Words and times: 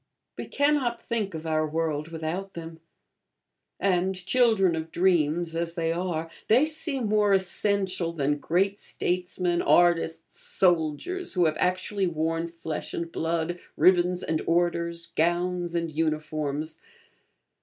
We 0.35 0.47
cannot 0.47 0.99
think 0.99 1.35
of 1.35 1.45
our 1.45 1.67
world 1.67 2.07
without 2.07 2.55
them; 2.55 2.79
and, 3.79 4.15
children 4.15 4.75
of 4.75 4.89
dreams 4.89 5.55
as 5.55 5.75
they 5.75 5.93
are, 5.93 6.27
they 6.47 6.65
seem 6.65 7.05
more 7.05 7.33
essential 7.33 8.11
than 8.11 8.39
great 8.39 8.79
statesmen, 8.79 9.61
artists, 9.61 10.39
soldiers, 10.41 11.33
who 11.33 11.45
have 11.45 11.57
actually 11.59 12.07
worn 12.07 12.47
flesh 12.47 12.95
and 12.95 13.11
blood, 13.11 13.59
ribbons 13.77 14.23
and 14.23 14.41
orders, 14.47 15.09
gowns 15.15 15.75
and 15.75 15.91
uniforms. 15.91 16.79